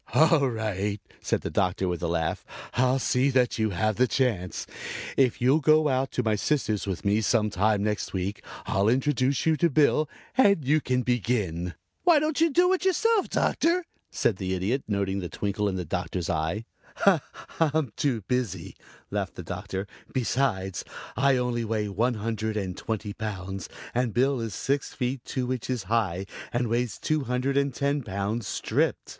"All 0.15 0.49
right," 0.49 0.99
said 1.21 1.41
the 1.41 1.51
Doctor 1.51 1.87
with 1.87 2.01
a 2.01 2.07
laugh. 2.07 2.43
"I'll 2.73 2.97
see 2.97 3.29
that 3.29 3.59
you 3.59 3.69
have 3.69 3.97
the 3.97 4.07
chance. 4.07 4.65
If 5.15 5.39
you'll 5.39 5.59
go 5.59 5.89
out 5.89 6.09
to 6.13 6.23
my 6.23 6.33
sister's 6.33 6.87
with 6.87 7.05
me 7.05 7.21
some 7.21 7.51
time 7.51 7.83
next 7.83 8.11
week 8.11 8.43
I'll 8.65 8.89
introduce 8.89 9.45
you 9.45 9.55
to 9.57 9.69
Bill 9.69 10.09
and 10.35 10.65
you 10.65 10.81
can 10.81 11.03
begin." 11.03 11.75
"Why 12.03 12.17
don't 12.17 12.41
you 12.41 12.49
do 12.49 12.73
it 12.73 12.83
yourself, 12.83 13.29
Doctor?" 13.29 13.85
asked 14.11 14.37
the 14.37 14.55
Idiot, 14.55 14.85
noting 14.87 15.19
the 15.19 15.29
twinkle 15.29 15.69
in 15.69 15.75
the 15.75 15.85
Doctor's 15.85 16.31
eye. 16.31 16.65
"I'm 17.59 17.93
too 17.95 18.21
busy," 18.21 18.73
laughed 19.11 19.35
the 19.35 19.43
Doctor. 19.43 19.85
"Besides 20.11 20.83
I 21.15 21.37
only 21.37 21.63
weigh 21.63 21.89
one 21.89 22.15
hundred 22.15 22.57
and 22.57 22.75
twenty 22.75 23.13
pounds 23.13 23.69
and 23.93 24.15
Bill 24.15 24.39
is 24.41 24.55
six 24.55 24.95
feet 24.95 25.23
two 25.25 25.53
inches 25.53 25.83
high 25.83 26.25
and 26.51 26.69
weighs 26.69 26.97
two 26.97 27.25
hundred 27.25 27.55
and 27.55 27.71
ten 27.71 28.01
pounds 28.01 28.47
stripped. 28.47 29.09